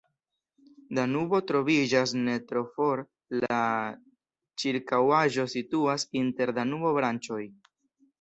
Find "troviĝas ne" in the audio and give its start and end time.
1.49-2.37